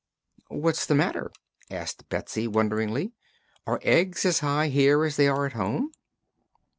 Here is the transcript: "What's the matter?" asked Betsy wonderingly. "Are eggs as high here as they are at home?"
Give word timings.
"What's 0.47 0.87
the 0.87 0.95
matter?" 0.95 1.29
asked 1.69 2.09
Betsy 2.09 2.47
wonderingly. 2.47 3.11
"Are 3.67 3.79
eggs 3.83 4.25
as 4.25 4.39
high 4.39 4.69
here 4.69 5.05
as 5.05 5.15
they 5.15 5.27
are 5.27 5.45
at 5.45 5.53
home?" 5.53 5.91